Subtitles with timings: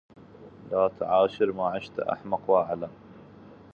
[0.71, 2.91] لا تعاشر ما عشت أحمق واعلم